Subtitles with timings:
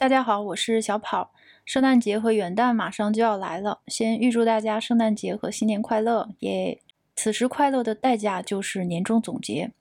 [0.00, 1.30] 大家好，我是小跑。
[1.66, 6.80] 圣诞节和元旦马上就要来了，先预祝大家圣诞节和新年快乐，耶！
[7.14, 9.72] 此时快乐的代价就是年终总结。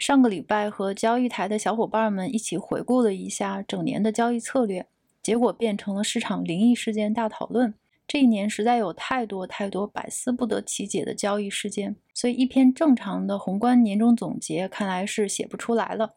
[0.00, 4.84] 上个礼拜和交易台的小伙伴们一起回顾了一下整年的交易策略，
[5.22, 7.72] 结果变成了市场灵异事件大讨论。
[8.08, 16.14] 这一年实在有太多太多百思不得其解的交易事件，所以一篇正常的宏观年终总结看来是写不出来了。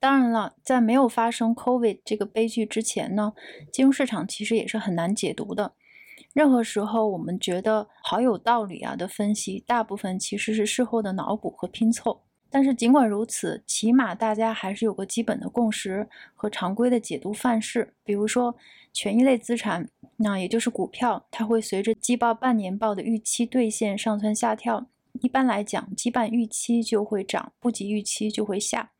[0.00, 3.32] 当然了，在没有发生 COVID 这个悲剧之前呢，
[3.72, 5.72] 金融市场其实也是很难解读的。
[6.32, 12.22] 任何时候，我们觉得好有道理啊的分析，大部分其实是事后的脑补和拼凑。
[12.50, 17.94] 但是尽管如此，起码大家还是有个基本的共识和常规的解读范式。
[18.04, 18.54] 比如说，
[18.92, 24.86] 权益类资产，那也就是股票，它会随着季报、半年报的预期兑现上蹿下跳。
[25.20, 28.92] 一般来讲，基半预期就会涨，不及预期就会下。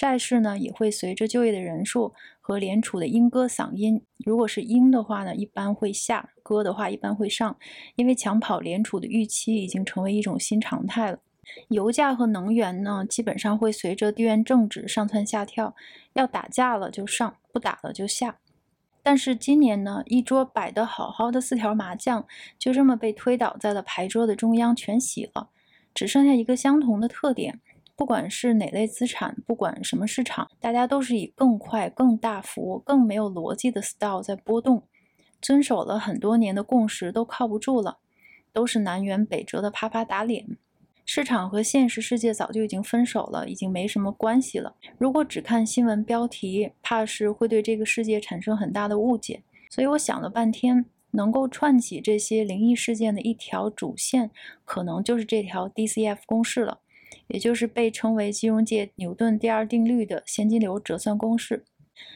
[0.00, 7.58] 债市呢也会随着就业的人数和联储的鹰歌嗓音，如果是鹰的话呢，一般会下；歌的话一般会上，
[7.96, 11.18] 因为抢跑联储的预期已经成为一种新常态了。
[11.68, 15.74] 油价和能源呢，基本上会随着地缘政治上蹿下跳，
[16.14, 18.38] 要打架了就上，不打了就下。
[19.02, 22.26] 但是今年呢，一桌摆得好好的四条麻将，
[22.58, 25.50] 就这么被推倒在了牌桌的中央，全洗了，
[25.92, 27.60] 只剩下一个相同的特点。
[28.00, 34.84] 不管是哪类资产，不管什么市场，大家都是以更快、更大幅、更没有逻辑的 style 在波动。
[35.42, 37.98] 遵守了很多年的共识都靠不住了，
[38.54, 40.56] 都是南辕北辙的啪啪打脸。
[41.04, 44.74] 市场和现实世界早就已经分手了，已经没什么关系了。
[44.96, 49.42] 如果只看新闻标题，怕是会对这个世界产生很大的误解。
[49.68, 54.30] 所以我想了半天，能够串起这些灵异事件的一条主线，
[54.64, 56.78] 可能就是这条 DCF 公式了。
[57.28, 61.64] 也就是被称为金融界牛顿第二定律的现金流折算公式。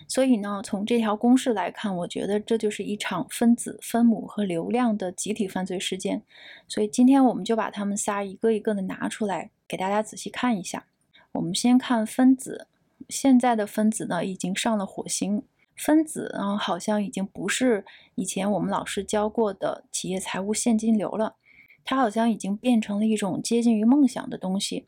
[0.09, 6.23] 所以呢，从这条公式来看，我觉得这就是一场分子、分母和流量的集体犯罪事件。
[6.67, 10.87] 所以今天我们就把它们仨一个一个的拿出来，给大家仔细看一下。
[11.33, 12.69] 我们先看分子，
[13.09, 15.43] 现在的分子呢已经上了火星。
[15.77, 21.35] 分子啊，好像已经不是以前我们老师教过的企业财务现金流了，
[21.85, 24.87] 它好像已经变成了一种接近于梦想的东西。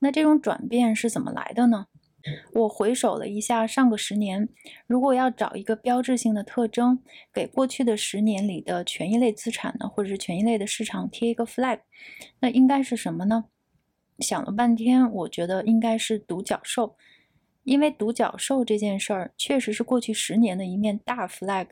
[0.00, 1.86] 那这种转变是怎么来的呢？
[2.52, 4.48] 我回首了一下上个十年，
[4.86, 6.98] 如果要找一个标志性的特征，
[7.32, 11.80] 给过去的十年里的权益类资产呢，或者是权益类的市场贴一个 flag，
[12.40, 13.44] 那应该是什么呢？
[14.18, 16.96] 想了半天，我觉得应该是独角兽。
[17.68, 21.66] 因为独角兽这件事儿确实是过去十年的一面大 flag，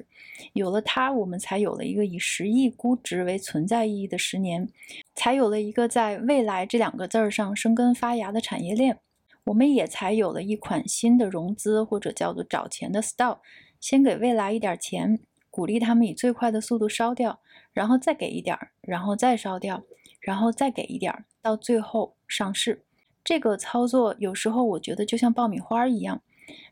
[0.52, 4.68] 有了它，我们才有了一个以十亿估值为存在意义的十年，
[5.14, 8.98] 才有了一个在未来这两个字儿上生根发芽的产业链，
[9.44, 13.38] 我们也才有了一款新的融资或者叫做找钱的 style，
[13.80, 15.18] 先给未来一点钱，
[15.50, 17.40] 鼓励他们以最快的速度烧掉，
[17.72, 19.82] 然后再给一点儿，然后再烧掉，
[20.20, 22.82] 然后再给一点儿，到最后上市。
[23.26, 26.22] 这个操作有时候我觉得就像爆米花一样，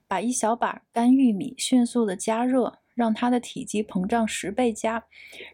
[0.07, 5.05] 把一小把干玉米迅速的加热，让它的体积膨胀十倍加，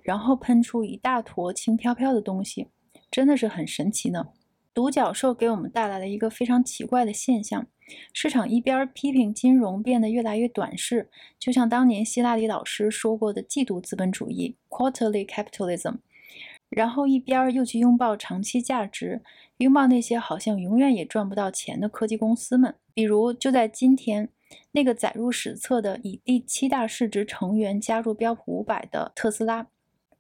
[0.03, 2.69] 然后喷出一大坨轻飘飘的东西，
[3.11, 4.27] 真的是很神奇呢。
[4.75, 7.67] 独角兽给我们带来了一个非常奇怪的现象：
[8.13, 15.97] 市场一边批评金融变得越来越短视，就像当年希拉里老师说过的嫉妒资本主义 （Quarterly Capitalism）。
[16.71, 19.21] 然后一边又去拥抱长期价值，
[19.59, 22.75] 拥抱那些好像永远也赚不到钱的科技公司们。
[22.95, 24.29] 比如就在今天，
[24.73, 29.67] 那个载入史册的以第七大市值成员加入标普五百的特斯拉。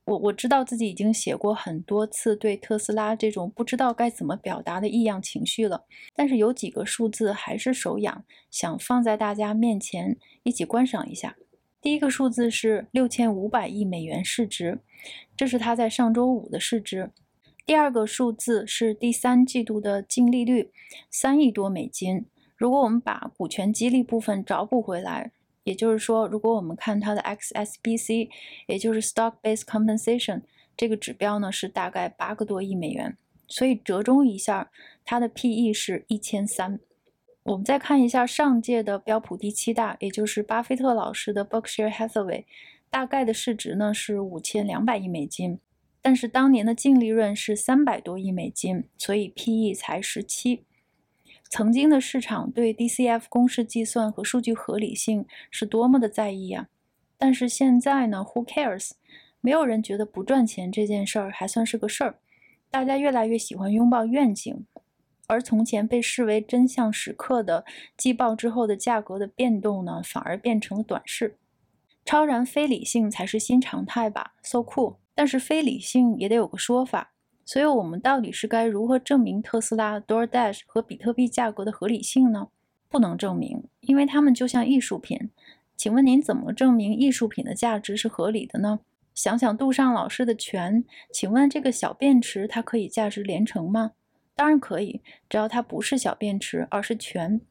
[0.06, 5.84] 我我知道自己已经写过很多次对特斯拉这种不知道该怎么表达的异样情绪了，
[6.16, 11.36] 但是有几个数字还是手痒，想放在大家面前一起观赏一下。
[11.82, 14.80] 第一个数字是六千五百亿美元市值，
[15.34, 17.10] 这是它在上周五的市值。
[17.64, 20.70] 第二个数字是第三季度的净利率，
[21.10, 22.26] 三亿多美金。
[22.56, 25.32] 如果我们把股权激励部分找补回来，
[25.64, 28.28] 也就是说，如果我们看它的 XSBC，
[28.66, 30.42] 也就是 Stock-based Compensation
[30.76, 33.16] 这个指标呢，是大概八个多亿美元。
[33.48, 34.70] 所以折中一下，
[35.04, 36.78] 它的 PE 是一千三。
[37.50, 42.44] 我们再看一下上届的标普第七大，也就是巴菲特老师的 Berkshire Hathaway，
[42.88, 45.58] 大概的市值呢是五千两百亿美金，
[46.00, 50.64] 但是当年的净利润是三百多亿美金，所以 PE 才十七。
[51.48, 56.68] 曾经的市场对 DCF 公式计算和数据合理性是多么的在意啊！
[57.18, 58.92] 但是现在呢，Who cares？
[59.40, 62.20] 没有人觉得不赚钱这件事儿还算是个事儿，
[62.70, 64.64] 大家越来越喜欢拥抱愿景。
[65.30, 67.64] 而从前被视为真相时刻的
[67.96, 71.36] 季报之后的价格的变动呢，反而变成了短视。
[72.04, 74.96] 超然非理性才是新常态吧，so cool。
[75.14, 77.12] 但是非理性也得有个说法，
[77.44, 82.48] 所以我们到底是该如何证明特斯拉、DoorDash 和比特币价格的合理性呢？
[82.88, 85.30] 不能证明，因为它们就像艺术品。
[85.76, 88.80] 请问您怎么证明艺术品的价值是合理的呢？
[89.14, 93.92] 想想杜尚老师的拳，请问这个小便池它可以价值连城吗？
[94.40, 97.42] 当然可以，只要它不是小便池，而是全。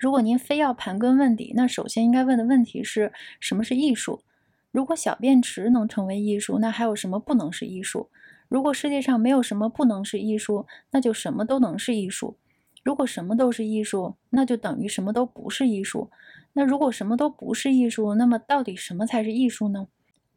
[0.00, 4.24] 如果您非要盘根问底，那首先应该问的问题是什么是艺术？
[4.72, 8.10] 如果小便池能成为艺术，那还有什么不能是艺术？
[8.48, 12.36] 如果世界上没有什么不能是艺术，那就什么都能是艺术。
[12.82, 16.10] 如果什么都是艺术，那就等于什么都不是艺术。
[16.54, 19.86] 那如果什么都不是艺术，那么到底什么才是艺术呢？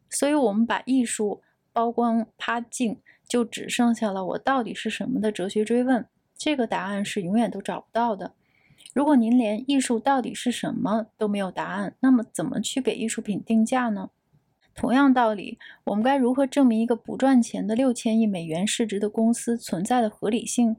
[0.08, 1.42] 所以，我们把艺术
[1.72, 6.06] 包光趴净，就只剩下了我到底是什么的哲学追问。
[6.36, 8.34] 这个答案是永远都找不到的。
[8.94, 14.10] 如果您连艺术到底是什么都没有答案，那么怎么去给艺术品定价呢？
[14.74, 20.76] 同样道理，我们该如何证明一个不赚钱的六千亿美元市值的公司存在的合理性？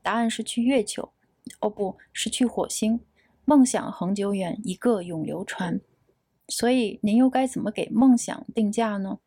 [0.00, 1.12] 答案是去月球，
[1.60, 3.00] 哦，不是去火星。
[3.44, 5.80] 梦想恒久远，一个永流传。
[6.48, 9.18] 所以您又该怎么给梦想定价呢？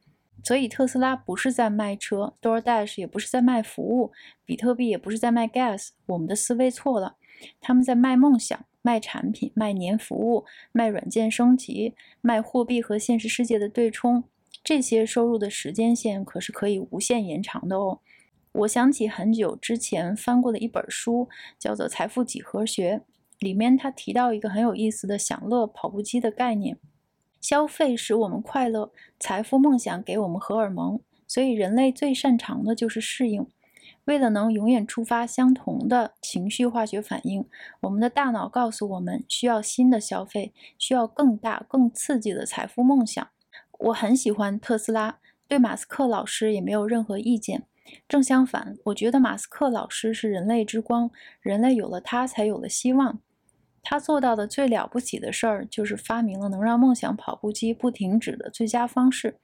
[0.45, 4.12] 所以特斯拉不是在卖车，DoorDash 也不是在卖服务，
[4.45, 5.89] 比特币也不是在卖 gas。
[6.06, 7.15] 我们的思维错了，
[7.59, 14.24] 他们在卖梦想、卖产品、卖年服务、卖软件升级、卖货币和现实世界的对冲。
[14.63, 18.00] 这些收入的时间线可是可以无限延长的哦。
[18.51, 21.27] 我想起很久之前翻过的一本书，
[21.57, 22.98] 叫做《财富几何学》，
[23.39, 26.77] 里面他提到一个很有意思的享乐跑步机的概念：
[27.45, 33.45] 消费使我们快乐，财富梦想给我们荷尔蒙，所以人类最擅长的就是适应。
[34.06, 37.47] 为了能永远触发相同的情绪化学反应，
[37.81, 43.27] 我们的大脑告诉我们需要新的消费，需要更大、更刺激的财富梦想。
[43.77, 47.68] 我很喜欢特斯拉，对马斯克老师也没有任何意见。
[48.07, 53.19] 正相反，我觉得马斯克老师是人类之光，人类有了他才有了希望。
[53.87, 59.37] 他做到的最了不起的事儿，就是发明了能让梦想跑步机不停止的最佳方式。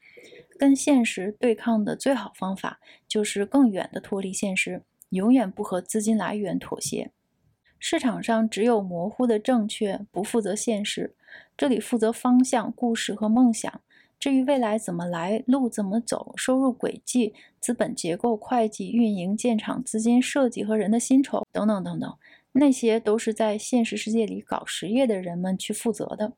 [0.57, 7.11] 跟现实对抗的最好方法，就是更远的脱离现实，永远不和资金来源妥协。
[7.77, 11.15] 市场上只有模糊的正确，不负责现实。
[11.55, 13.81] 这里负责方向、故事和梦想。
[14.19, 22.15] 至于未来怎么来，路怎么走，收入轨迹、资本结构、会计、运营、建厂资金、设计和人的薪酬等等等等，
[22.53, 26.33] 那些都是在现实世界里搞实业的人们去负责的。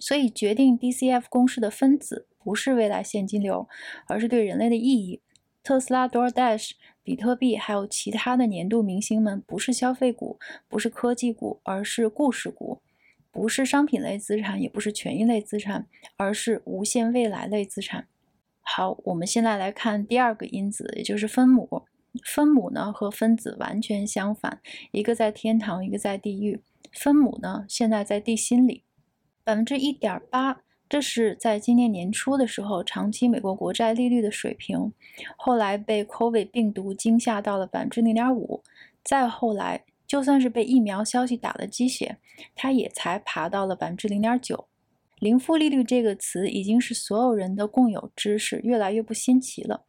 [0.00, 3.68] 所以，决定 DCF 公式的分子不是未来现金流，
[4.08, 5.22] 而是对人类的意义。
[5.62, 6.72] 特斯拉、DoorDash、
[7.02, 10.38] 比特币还有其他的年度明星们，不是消费股，
[10.68, 12.82] 不是科技股，而是故事股。
[13.32, 15.86] 不是商品类资产，也不是权益类资产，
[16.16, 18.08] 而是无限未来类资产。
[18.60, 21.84] 好，我们现在来看第二个因子，也就是分母。
[22.24, 24.60] 分母呢和分子完全相反，
[24.92, 26.60] 一个在天堂，一个在地狱。
[26.92, 28.82] 分母呢现在在地心里，
[29.44, 34.92] 百分之一点八，这是在今年年初的时候长期美国国债利率的水平，
[35.36, 38.62] 后来被 COVID 病毒惊吓到了百分之零点五，
[39.02, 39.84] 再后来。
[40.06, 42.18] 就算是被疫苗消息打了鸡血，
[42.54, 44.68] 它也才爬到了百分之零点九。
[45.18, 49.82] 零负利率这个词已经是所有人的共有知识，越来越不新奇了。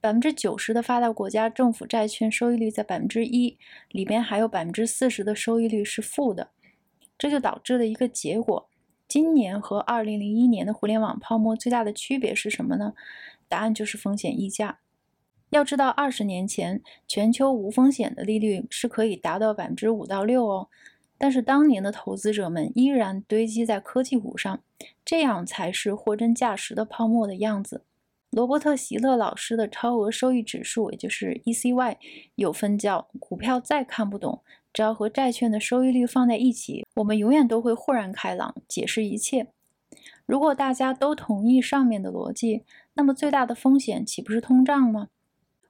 [0.00, 3.58] 百分之九十的发达国家政府债券收益率在百分之一，
[3.90, 6.50] 里边还有百分之四十的收益率是负的，
[7.18, 8.68] 这就导致了一个结果：
[9.08, 12.92] 今年和二零零一年的互联网泡沫最大的区别是什么呢？
[13.48, 14.78] 答案就是风险溢价。
[15.50, 20.68] 要知道，二十年前全球无风险的利率是可以达到百分之五到六哦。
[21.18, 24.62] 但是当年的投资者们依然堆积在科技股上，
[25.02, 27.85] 这样才是货真价实的泡沫的样子。
[28.30, 31.96] 罗伯特·席勒老师的超额收益指数，也就是 ECY，
[32.34, 34.42] 有分叫“股票再看不懂，
[34.72, 39.46] 只要和债券的收益率放在一起，我们永远都会豁然开朗，解释一切”。
[40.26, 42.64] 如果大家都同意上面的逻辑，
[42.94, 45.08] 那么最大的风险岂不是通胀吗？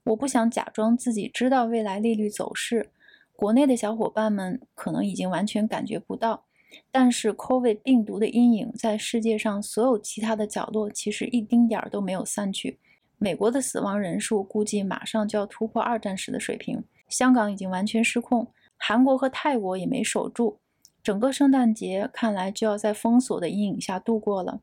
[0.04, 2.90] 我不想假装自己知道未来利率走势，
[3.34, 6.45] 国内的小伙伴们可能已经完全感觉不到，
[6.90, 12.78] 但是 COVID 病毒的阴影在世界上所有其他的角落其实一丁点儿都没有散去。
[13.18, 20.58] 美国的死亡人数估计马上就要突破二战时的水平，香港已经完全失控，韩国和泰国也没守住，
[21.02, 24.60] 整个圣诞节看来就要在封锁的阴影下度过了。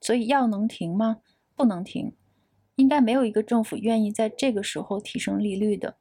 [0.00, 1.18] 所以药能停吗？
[1.54, 2.12] 不能停。
[2.76, 5.96] 应该没有一个政府愿意在这个时候提升利率的。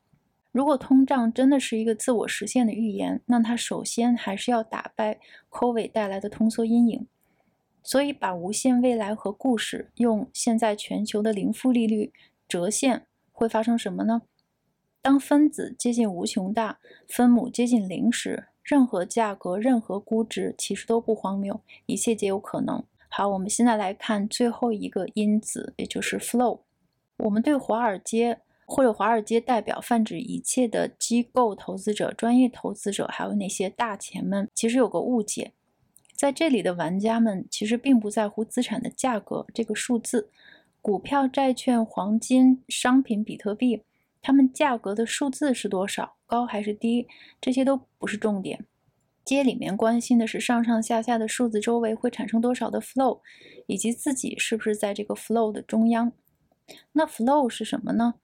[0.51, 7.07] 如果通胀真的是一个自我实现的预言，那它首先还是要打败 COVID 带来的通缩阴影。
[7.83, 12.13] 所以把无限未来和故事用现在全球的零负利率
[12.47, 14.21] 折现，会发生什么呢？
[15.01, 22.83] 当分子接近无穷大，分母接近零时，任何价格、任何估值其实都不荒谬，一切皆有可能。
[23.09, 26.59] 好，我们现在来看最后一个因子，也就是 flow。
[27.17, 35.53] 我们对华尔街或者华尔街代表泛指一切的机构投资者、专业投资者，还有那些大钱们，其实有个误解，
[36.15, 40.29] 在这里的玩家们其实并不在乎资产的价格这个数字，
[40.81, 43.83] 股票、债券、黄金、商品、比特币。
[44.21, 47.07] 它们价格的数字是多少，高还是低，
[47.41, 48.65] 这些都不是重点。
[49.25, 53.19] 街里面关心的是上上下下的数字周围会产生多少的 flow，
[53.65, 56.11] 以及自己是不是在这个 flow 的中央。
[56.93, 58.15] 那 flow 是什么呢？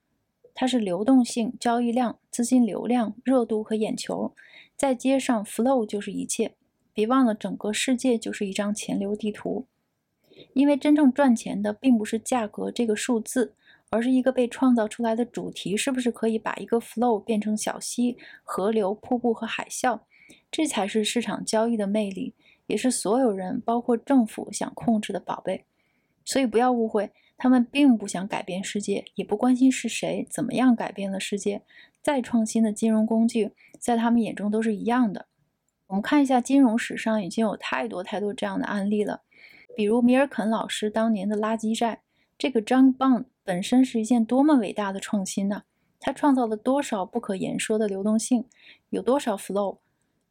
[0.60, 4.34] 它是流动性、交易量、资金流量、热度和眼球。
[4.76, 6.56] 在街上，flow 就是一切。
[6.92, 9.66] 别忘了，整个世界就是一张钱流地图。
[10.54, 13.54] 因为真正赚钱的并不是价格这个数字。
[13.90, 20.00] 而是一个被创造出来的主题，是不是可以把一个 flow 变成小溪、河流、瀑布和海啸？
[20.50, 22.34] 这才是市场交易的魅力，
[22.66, 25.64] 也是所有人，包括政府想控制的宝贝。
[26.22, 31.62] 所以不要误会，他们并不想改变世界，也不关心是谁怎么样改变了世界。
[32.02, 35.26] 再创新的金融工具，在他们眼中都是一样的。
[35.86, 39.22] 我们看一下金融史上已经有太多太多这样的案例了，
[39.74, 42.02] 比如米尔肯老师当年的垃圾债，
[42.36, 43.24] 这个张棒。
[43.44, 45.62] 本身是一件多么伟大的创新呢？
[45.98, 48.44] 它创造了多少不可言说的流动性，
[48.90, 49.78] 有多少 flow？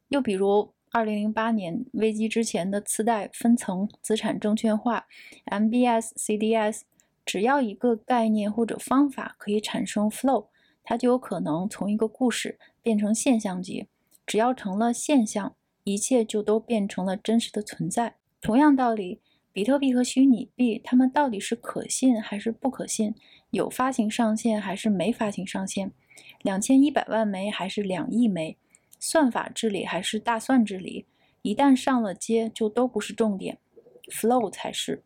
[0.08, 5.06] 又比如2008年危机之前的次贷分层资产证券化
[5.46, 6.82] （MBS、CDS），
[7.28, 10.46] 只要一个概念或者方法可以产生 flow，
[10.82, 13.86] 它就有可能从一个故事变成现象级。
[14.24, 15.54] 只要成了现象，
[15.84, 18.14] 一切就都变成了真实的存在。
[18.40, 19.20] 同样道理。
[19.50, 23.14] 比特币和虚拟币，它们到底是可信还是不可信？
[23.50, 25.90] 有发行上限还是没发行上限？
[26.42, 28.56] 两千一百万枚还是两亿枚？
[29.00, 31.06] 算法治理还是大算治理？
[31.42, 33.58] 一旦上了街，就都不是重点
[34.10, 35.02] ，flow 才是。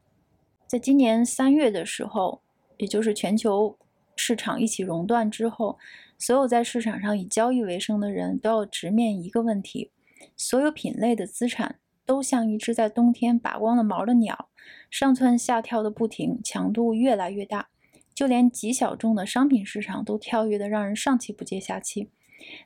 [0.72, 2.40] 在今年三月的时候，
[2.78, 3.76] 也就是全球
[4.16, 5.78] 市场一起熔断之后，
[6.16, 9.90] 所有在市场上以交易为生的人都要直面一个问题：
[10.34, 11.78] 所有品类的资产。
[12.06, 14.48] 都像一只在冬天拔光了毛的鸟，
[14.90, 17.68] 上蹿下跳的不停，强度越来越大，
[18.14, 22.08] 就连极小众的商品市场都跳跃的让人上气不接下气。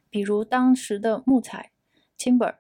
[0.08, 1.72] 比如当时的木材
[2.16, 2.54] （timber），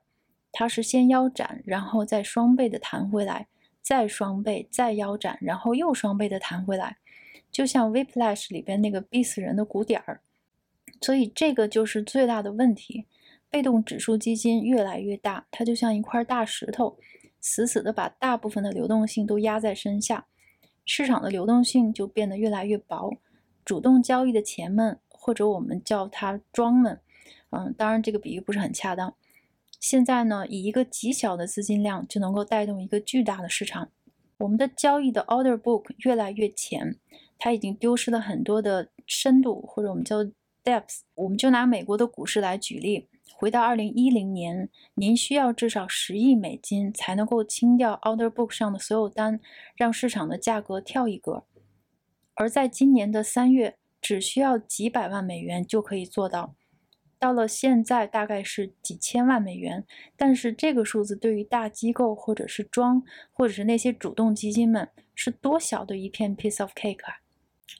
[0.50, 3.46] 它是先腰斩，然后再双倍的弹回来，
[3.86, 6.96] 再双倍，再腰斩，然后又双倍的弹回来，
[7.52, 10.22] 就像《Whiplash》里边那个逼死人的鼓点儿。
[11.00, 13.06] 所以这个就是最大的问题。
[13.48, 16.98] 被动指数基金越来越大，它就像一块大石头，
[17.40, 20.26] 死死的把大部分的流动性都压在身下，
[20.84, 23.16] 市场的流动性就变得越来越薄。
[23.64, 27.00] 主动交易的钱们，或者我们叫它庄们，
[27.50, 29.14] 嗯，当然这个比喻不是很恰当。
[29.80, 33.90] 现在呢，以一个极小的资金量就能够带动一个巨大的市场。
[34.38, 36.96] 我们的交易的 order book 越来越浅，
[37.38, 40.24] 它已经丢失了很多的深度，或者我们叫
[40.64, 41.00] depth。
[41.14, 43.08] 我们就拿美国的股市来举例。
[43.34, 49.40] 回到二零一零年，您需要至少十亿美金才能够清掉 order book 上的所有单，
[49.76, 51.44] 让市场的价格跳一格。
[52.34, 56.54] 而在今年的三月，只需要几百万美元就可以做到。
[57.18, 59.84] 到了现在，大概是几千万美元。
[60.16, 67.20] 但是这个数字对于大机构或者是庄，或者是那些主动基金们，是多小的一片 piece of cake 啊！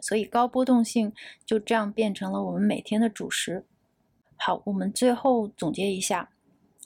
[0.00, 1.12] 所以高波动性
[1.45, 3.64] 就这样变成了我们每天的主食。
[4.37, 6.31] 好，我们最后总结一下，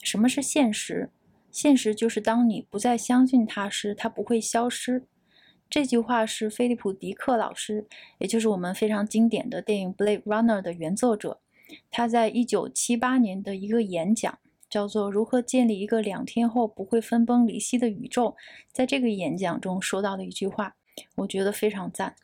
[0.01, 1.09] 什么是现实？
[1.51, 5.05] 现实就是当你不再相信它时，它不会消失。
[5.69, 7.87] 这句话是菲利普·迪克老师，
[8.19, 11.39] 也就是我们非常经典的电影《Blade Runner》的原作者。
[11.89, 18.27] 他在一九七八年的一个演讲，叫做《如何建立一个两天后不会分崩离析的宇宙》。
[18.71, 20.75] 在这个演讲中说到的一句话，
[21.15, 22.15] 我觉得非常赞。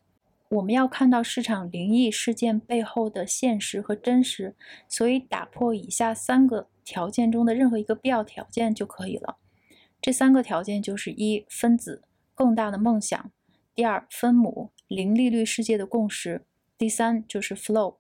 [0.50, 4.56] 我们要看到市场灵异事件背后的现实和真实，
[4.88, 9.38] 所以打破以下三个条件中的任何一个必要条件就可以了。
[10.02, 13.32] 这三个条件就是：一、分子更大的梦想；
[13.76, 16.44] 第二，分母零利率世界的共识；
[16.78, 17.98] 第三，就是 flow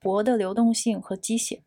[0.00, 1.62] 博的流动性和鸡血。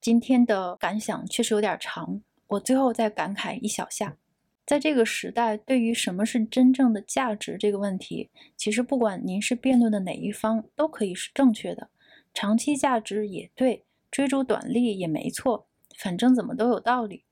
[0.00, 4.16] 今天的感想确实有点长，我最后再感慨一小下。
[4.64, 11.90] 在这个时代，对于什么是真正的价值这个问题，其实不管您是辩论的哪一方，都可以是正确的。
[12.32, 15.66] 长期价值也对，追逐短利也没错，
[15.98, 17.24] 反正怎么都有道理。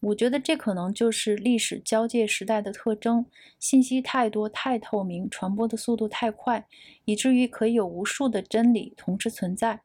[0.00, 3.26] 我觉得这可能就是历史交界时代的特征：
[3.58, 6.66] 信息太多、太透明，传播的速度太快，
[7.04, 9.80] 以至于可以有无数的真理同时存在。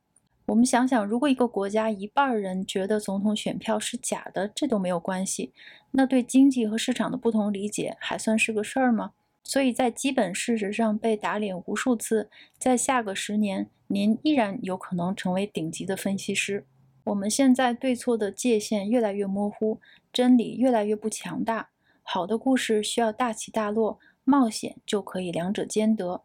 [0.46, 5.52] 我们想想，如果一个国家一半人觉得总统选票是假的，这都没有关系，
[5.92, 9.12] 那对经济和市场的不同理解还算是个事儿吗？
[9.44, 16.66] 所以在基本事实上被打脸无数次，在下个十年，您依然有可能成为顶级的分析师。
[17.06, 19.80] 我们现在对错的界限越来越模糊，
[20.16, 21.72] 真理越来越不强大。
[22.02, 26.24] 好的故事需要大起大落，冒险就可以两者兼得。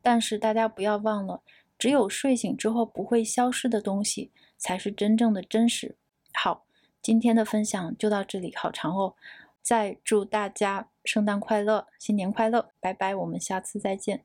[0.00, 1.42] 但是大家不要忘了，
[1.76, 5.96] 只有睡醒之后不会消失的东西，才是真正的真实。
[6.32, 6.66] 好，
[7.02, 9.16] 今天的分享就到这里，好长哦。
[9.60, 14.24] 再祝大家圣诞快乐，新年快乐，拜拜，我们下次再见。